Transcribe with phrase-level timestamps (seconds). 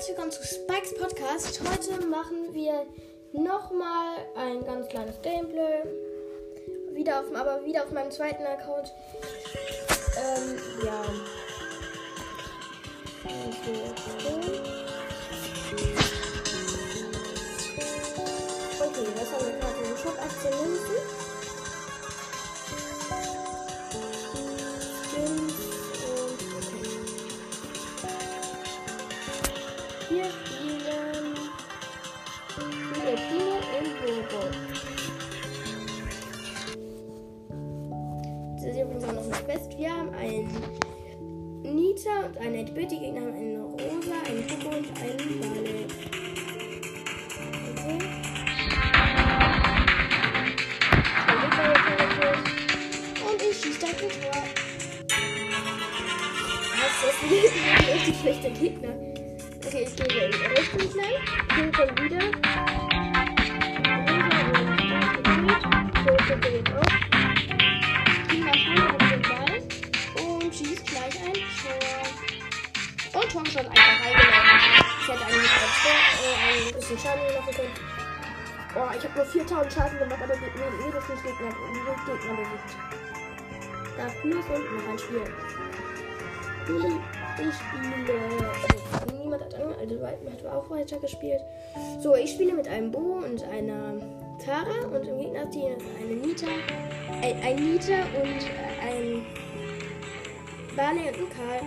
[0.00, 1.60] herzlich willkommen zu Spikes Podcast.
[1.60, 2.86] Heute machen wir
[3.34, 5.82] nochmal ein ganz kleines Gameplay.
[6.94, 8.94] Wieder auf, aber wieder auf meinem zweiten Account.
[10.16, 11.02] Ähm, ja.
[18.80, 20.89] Okay, das haben wir gerade im Shop 18 Münzen.
[38.62, 39.78] Ist noch eine Quest.
[39.78, 40.46] Wir haben einen
[41.62, 42.90] Nita und einen 8-Bit.
[42.90, 45.86] Die Gegner haben eine Rosa, einen Poco und einen Bale.
[47.70, 47.98] Okay.
[53.24, 54.08] Und ich schieße ein Tor.
[56.76, 57.50] Ist das wieder
[57.94, 58.92] richtig schlechter Gegner?
[59.66, 61.16] Okay, ich gehe in die Richtung lang.
[61.48, 62.22] Kill schon wieder.
[66.04, 66.89] So, kommt er jetzt auch.
[75.10, 75.50] Ich hätte eigentlich
[76.22, 77.74] äh, ein bisschen Schaden machen können.
[78.76, 82.78] Oh, ich habe nur 4000 Schaden gemacht, aber mir, mir, nicht Gegner, mir Gegner besiegt.
[83.96, 85.26] Da plus und noch ein Spiel.
[87.40, 88.18] Ich spiele.
[89.18, 91.40] Niemand hat, also hat auch weiter gespielt.
[92.00, 93.94] So, ich spiele mit einem Bo und einer
[94.44, 96.46] Tara und im Gegnerteam ist eine Nita,
[97.20, 98.44] ein, ein Nita und
[98.80, 99.26] ein
[100.76, 101.62] Barley und ein Karl.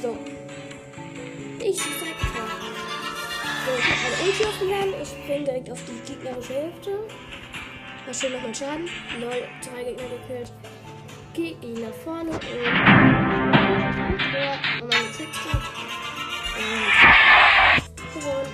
[0.00, 0.16] So.
[1.70, 2.42] Ich direkt vor.
[3.64, 4.92] So, ich habe eine Ulti aufgeladen.
[5.00, 6.90] Ich springe direkt auf die gegnerische Hälfte.
[8.04, 8.88] Da schön nochmal Schaden.
[9.20, 10.52] Lol, drei Gegner gekillt.
[11.32, 12.40] Ich nach vorne und.
[14.80, 15.62] Und meine Trickshot.
[16.58, 16.82] Und
[18.14, 18.52] gewonnen.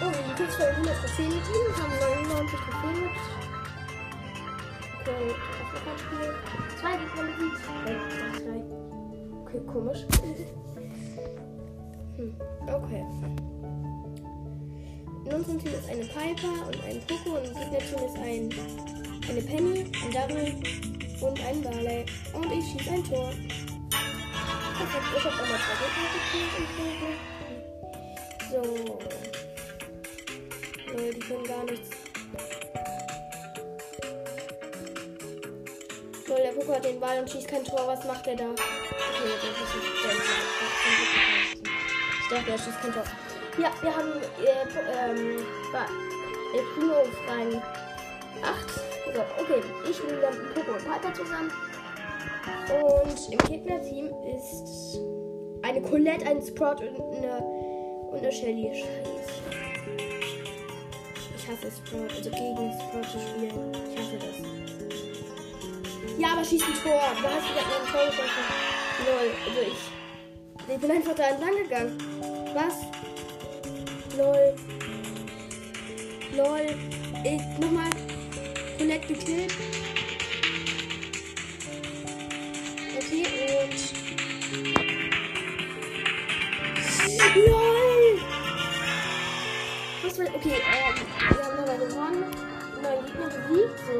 [0.00, 3.16] Oh, die Kills für 100 Trophäen Team haben 99 Trophäen mit.
[5.02, 5.28] Okay,
[5.74, 6.30] war kein Spiel.
[6.80, 7.52] Zwei Gegner.
[7.84, 7.96] Okay,
[8.42, 8.58] drei.
[9.44, 10.02] Okay, komisch.
[12.66, 13.04] Okay.
[15.24, 18.50] In unserem Team ist eine Piper und ein Poco und im Gegnerteam ist ein,
[19.28, 20.54] eine Penny, ein Double
[21.20, 22.06] und ein Barley.
[22.32, 23.30] Und ich schieße ein Tor.
[24.78, 25.74] Ich habe auch mal zwei
[26.32, 27.08] Gegner Poco.
[28.50, 28.62] So.
[30.92, 31.90] Leute, die können gar nichts.
[36.26, 37.86] Lol, der Poco hat den Ball und schießt kein Tor.
[37.86, 38.44] Was macht er da?
[38.44, 38.56] Okay,
[39.42, 39.74] das ist
[41.62, 41.67] nicht
[42.30, 43.04] der Ich dachte, er schießt kein Tor.
[43.58, 44.12] Ja, wir haben
[44.44, 45.44] äh, ähm,
[46.54, 47.62] El Primo auf Rang
[48.42, 48.70] 8.
[49.14, 49.62] So, okay.
[49.88, 51.50] Ich spiele dann mit Poco und Piper zusammen.
[52.70, 55.00] Und im Gegnerteam ist
[55.62, 57.38] eine Colette, ein Sprout und eine,
[58.10, 58.72] und eine Shelly.
[58.74, 59.38] Scheiße.
[61.36, 63.72] Ich hasse Sprout, also gegen Sprout zu spielen.
[63.90, 64.36] Ich hasse das.
[66.18, 67.00] Ja, aber schießt ein Tor.
[67.20, 68.44] Du hast gerade ein Tor geschossen.
[69.06, 69.97] Lol, also ich.
[70.70, 71.96] Ich bin einfach da entlang gegangen.
[72.54, 72.74] Was?
[74.18, 74.54] Lol.
[76.36, 76.66] Lol.
[77.24, 77.90] Ich, nochmal.
[78.76, 79.54] Colette gekillt.
[82.98, 83.24] Okay,
[83.62, 83.78] und.
[87.34, 88.20] LOL!
[90.02, 90.26] Was war.
[90.34, 90.96] Okay, ähm,
[91.30, 92.24] wir haben nochmal gewonnen.
[92.82, 93.78] Neuen Gegner besiegt.
[93.86, 93.96] So.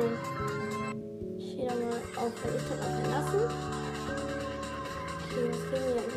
[1.38, 3.38] Ich gehe da mal auf Vernichtung verlassen.
[5.47, 6.09] Jetzt haben wir noch.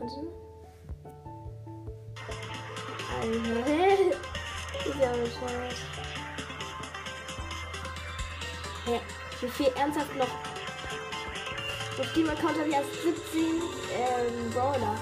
[0.00, 0.20] Also.
[3.16, 3.66] Alter?
[4.84, 5.80] Ist ja bescheuert.
[8.86, 9.00] Hä?
[9.40, 10.28] Wie viel ernsthaft noch?
[11.98, 13.42] Auf dem Account habe ich erst 17
[13.92, 14.96] ähm, Brawler.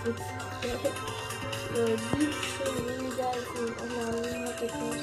[1.74, 5.02] Mit, 17 weniger als ein online Account.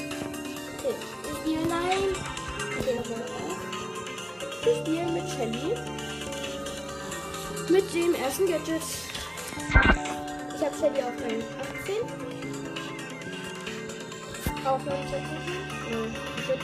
[0.79, 2.15] Okay, wir spielen nein.
[2.79, 3.59] Okay, nochmal auf.
[4.63, 5.75] Wir spielen mit Shelly.
[7.69, 8.81] Mit dem ersten Gadget.
[10.55, 11.43] Ich habe Shelly auf Rang
[11.81, 11.95] 18.
[14.65, 15.21] Auf Rang 16.
[15.89, 16.07] Nee,
[16.37, 16.59] ich bin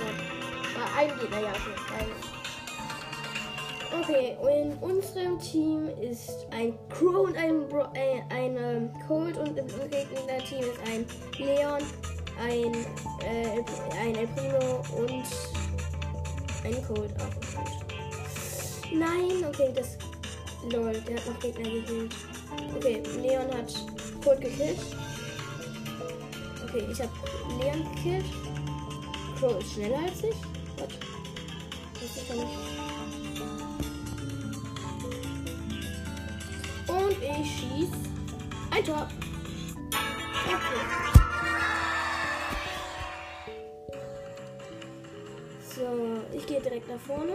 [0.80, 2.37] Ah, ein Gegner, ja, okay.
[3.98, 4.04] Ein.
[4.04, 9.68] Okay, in unserem Team ist ein Crow und ein, Bro äh, ein Cold und im
[9.68, 11.06] Gegner-Team ist ein
[11.38, 11.82] Leon,
[12.40, 12.74] ein,
[13.26, 13.64] äh,
[14.02, 15.24] ein El Primo und
[16.64, 17.38] ein Cold auch.
[18.94, 19.98] Nein, okay, das.
[20.72, 22.16] Lol, der hat noch Gegner gekillt.
[22.76, 23.74] Okay, Leon hat
[24.24, 24.80] Cold gekillt.
[26.64, 27.12] Okay, ich habe
[27.60, 28.26] Leon gekillt.
[29.40, 30.36] Crow ist schneller als ich.
[30.78, 30.90] What?
[31.94, 32.97] Das ist ja nicht.
[37.22, 37.90] Ich schieß
[38.72, 39.08] ein Tor.
[40.46, 41.08] Okay.
[45.76, 47.34] So, ich gehe direkt nach vorne.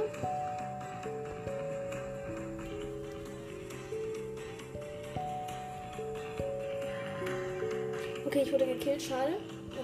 [8.27, 9.35] Okay, ich wurde gekillt, schade.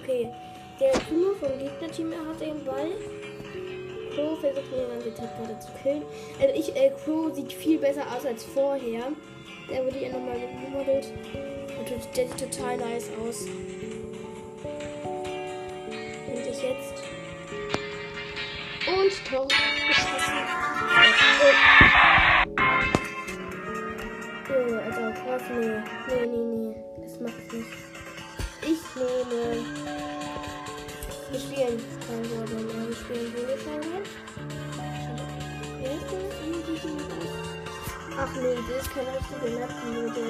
[0.01, 0.27] Okay,
[0.79, 3.18] der Kuno vom Gegnerteam hat den Ball.
[4.15, 6.03] Crow versucht dann die Tapete zu killen.
[6.39, 9.11] Also ich, äh, Crow sieht viel besser aus als vorher.
[9.69, 11.13] Der wurde ja nochmal gemodelt.
[11.79, 13.45] Und der sieht total nice aus.
[16.27, 17.03] Und ich jetzt.
[18.87, 19.47] Und Tor
[19.87, 20.33] geschossen.
[24.49, 25.81] Oh, also krass, nee.
[26.07, 26.75] Nee, nee, nee.
[27.01, 27.69] Das macht ich nicht.
[28.61, 29.65] Ich nehme.
[31.31, 31.77] Wir spielen
[32.07, 32.23] kein
[32.89, 34.01] Wir spielen Videoschauer.
[35.79, 36.11] Wer ist das?
[36.43, 36.89] Irgendwie die
[38.17, 39.69] Ach nee, das ist keine richtige Map.
[39.85, 40.29] Nur der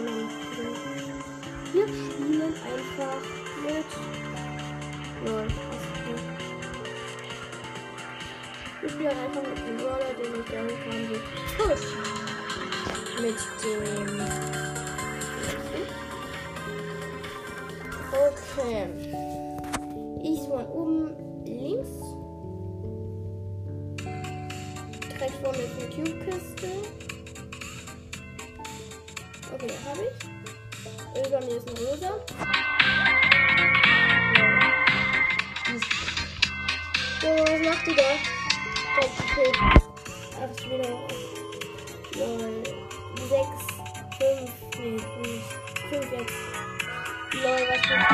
[1.72, 3.22] Wir spielen einfach
[3.64, 3.90] mit.
[5.26, 5.48] Lol.
[8.82, 11.22] Wir spielen einfach mit dem Roller, den ich gerne haben will.
[11.58, 11.82] Gut.
[13.22, 14.10] Mit dem.
[18.12, 19.29] Okay.
[25.80, 26.68] Eine Cube-Kiste.
[29.54, 31.28] Okay, habe ich.
[31.28, 32.12] Über mir ist eine Rosa.
[37.22, 38.10] So, was macht die da?
[39.00, 39.52] Top, okay.
[40.42, 40.92] Ach, ist wieder.
[42.16, 42.64] Lol.
[43.30, 43.62] Sechs,
[44.18, 45.50] fünf, nee, nicht.
[45.90, 46.40] Fünf jetzt.
[47.44, 48.10] Lol, was für ein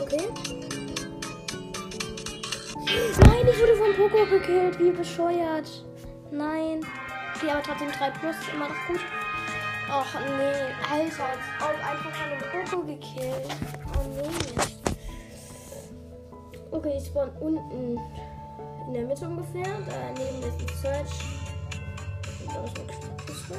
[0.00, 0.28] Okay,
[2.86, 3.18] ich.
[3.18, 4.78] Nein, ich wurde von Poco gekillt.
[4.78, 5.84] Wie bescheuert.
[6.30, 6.80] Nein.
[7.34, 9.00] Okay, aber trotzdem 3 plus immer noch gut.
[9.86, 13.48] Och nee, Alter, als ob einfach von Poco gekillt.
[13.94, 14.32] Oh nee.
[16.70, 18.00] Okay, ich spawn unten
[18.86, 19.78] in der Mitte ungefähr.
[19.88, 21.14] Daneben ist ein Search.
[22.46, 22.86] Da ist eine
[23.26, 23.56] Kiste.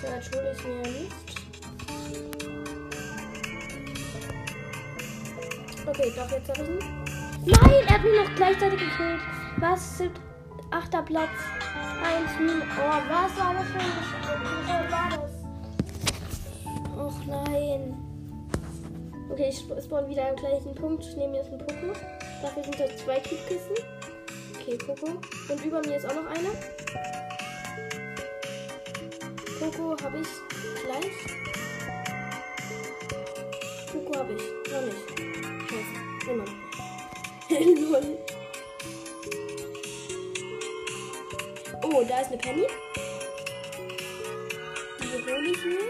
[0.00, 1.39] Search hole ich mir nicht.
[5.86, 6.78] Okay, doch, jetzt habe ich ihn.
[7.46, 9.20] Nein, er hat mich noch gleichzeitig gekillt.
[9.58, 10.02] Was?
[10.70, 11.30] Achter Platz.
[12.04, 12.62] Eins Minus.
[12.78, 13.92] Oh, was war das für ein?
[14.66, 15.30] Was war das?
[16.98, 17.96] Och nein.
[19.30, 21.04] Okay, ich sp- spawn wieder am gleichen Punkt.
[21.04, 21.92] Ich nehme jetzt einen Poco.
[22.42, 23.74] Dafür sind das zwei Cube-Kisten.
[24.60, 25.18] Okay, Poco.
[25.48, 26.50] Und über mir ist auch noch einer.
[29.58, 30.28] Poco habe ich
[37.60, 38.18] Lol.
[41.82, 42.66] Oh, da ist eine Penny.
[45.00, 45.89] Die hole ich mir.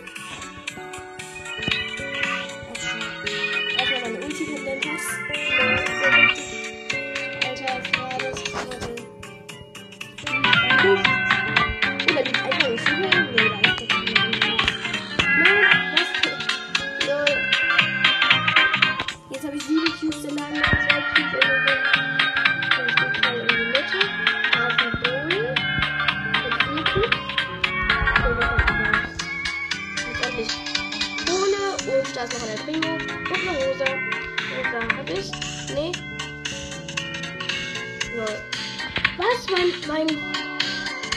[39.40, 39.50] Was?
[39.50, 40.06] Mein, mein,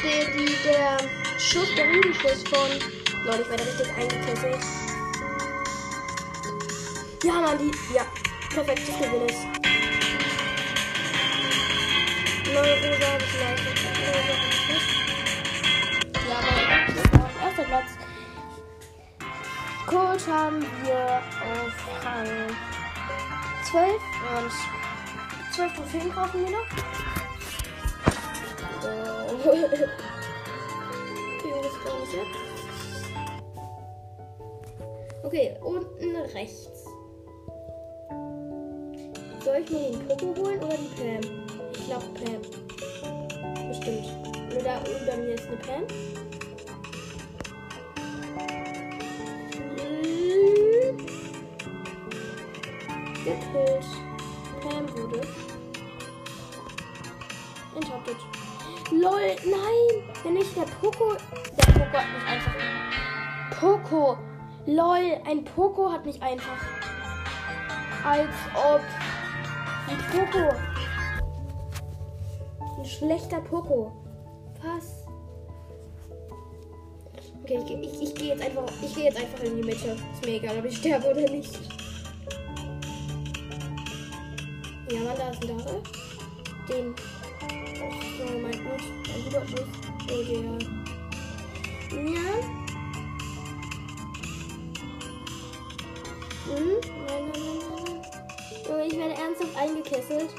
[0.03, 0.97] der, die, der
[1.39, 2.69] Schuss, der Rübenschuss von,
[3.25, 4.59] Lol, ich werde richtig eingekesselt.
[7.23, 8.05] Ja, Mann, die, ja,
[8.49, 9.37] perfekt, das gewinne ich.
[12.53, 14.87] Neue Rosa habe ich nicht.
[16.29, 17.89] Ja, aber erster Platz.
[19.85, 22.55] Coach haben wir auf Rang
[23.69, 23.91] 12
[24.37, 24.51] und
[25.53, 27.12] 12 Trophäen kaufen wir noch.
[28.83, 28.91] Okay,
[31.61, 32.37] was war das jetzt?
[35.23, 36.85] Okay, unten rechts.
[39.43, 41.21] Soll ich mir den Poco holen oder die Pam?
[41.73, 42.41] Ich glaube Pam.
[43.69, 44.07] Bestimmt.
[44.51, 45.87] Oder da unter mir ist eine Pam.
[53.23, 53.87] Gekillt.
[54.61, 55.21] Pam wurde.
[57.75, 58.42] Interrupted.
[58.91, 60.03] LOL, nein!
[60.23, 61.13] Wenn nicht der Poco.
[61.13, 62.53] Der Poco hat mich einfach.
[63.59, 64.17] Poco!
[64.65, 66.57] LOL, ein Poco hat mich einfach.
[68.03, 68.81] Als ob.
[69.89, 70.55] Ein Poco.
[72.77, 73.91] Ein schlechter Poco.
[74.61, 75.05] Was?
[77.43, 78.63] Okay, ich, ich, ich gehe jetzt einfach.
[78.81, 79.97] Ich gehe jetzt einfach in die Mitte.
[80.13, 81.59] Ist mir egal, ob ich sterbe oder nicht.
[84.89, 85.81] Ja, Mann, da ist ein Dare.
[86.69, 86.95] Den.
[88.23, 88.83] Oh, so, mein Gut.
[89.07, 89.69] Mein guter Schuss.
[90.09, 90.43] Oh, der.
[91.99, 92.29] Ja.
[96.45, 96.79] Hm?
[97.07, 98.01] Nein, nein, nein, nein.
[98.67, 100.29] Junge, ich werde ernsthaft eingekesselt.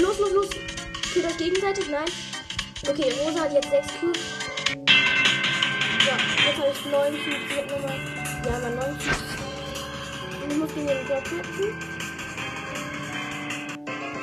[0.00, 0.48] Los, los, los.
[1.12, 1.90] Killt euch gegenseitig?
[1.90, 2.08] Nein.
[2.88, 4.20] Okay, Rosa hat jetzt 6 Cubes.
[6.06, 6.16] Ja,
[6.46, 7.56] jetzt habe ich 9 Cubes.
[7.56, 7.98] Hat nochmal.
[8.46, 9.40] Ja, Mann, 9 Cubes.
[10.42, 11.78] Und ich muss gegen den Block kämpfen.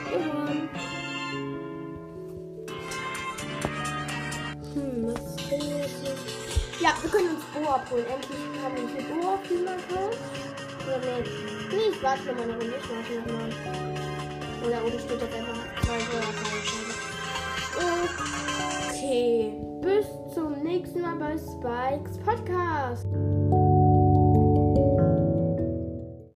[0.10, 0.70] Gewonnen.
[4.74, 6.16] Hm, was können wir jetzt hier?
[6.80, 8.06] Ja, wir können uns Bo abholen.
[8.08, 10.10] Endlich haben wir hier Bo auf die Marke.
[10.88, 11.30] Oder nee.
[11.70, 12.74] Nee, ich warte noch mal eine Runde.
[12.82, 13.98] Ich warte noch mal.
[14.66, 15.67] Oder oder steht jetzt einfach
[18.90, 19.54] Okay.
[19.82, 23.08] Bis zum nächsten Mal bei Spikes Podcast.